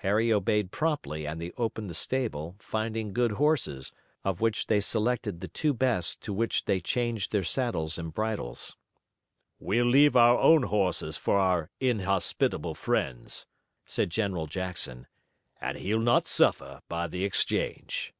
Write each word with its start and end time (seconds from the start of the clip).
Harry 0.00 0.30
obeyed 0.30 0.70
promptly, 0.70 1.26
and 1.26 1.40
they 1.40 1.50
opened 1.52 1.88
the 1.88 1.94
stable, 1.94 2.54
finding 2.58 3.14
good 3.14 3.32
horses, 3.32 3.92
of 4.22 4.42
which 4.42 4.66
they 4.66 4.78
selected 4.78 5.40
the 5.40 5.48
two 5.48 5.72
best 5.72 6.20
to 6.20 6.34
which 6.34 6.66
they 6.66 6.80
changed 6.82 7.32
their 7.32 7.42
saddles 7.42 7.96
and 7.96 8.12
bridles. 8.12 8.76
"We'll 9.58 9.86
leave 9.86 10.16
our 10.16 10.36
own 10.38 10.64
horses 10.64 11.16
for 11.16 11.38
our 11.38 11.70
inhospitable 11.80 12.74
friends," 12.74 13.46
said 13.86 14.10
General 14.10 14.46
Jackson, 14.46 15.06
"and 15.62 15.78
he'll 15.78 15.98
not 15.98 16.26
suffer 16.28 16.82
by 16.86 17.06
the 17.06 17.24
exchange." 17.24 18.12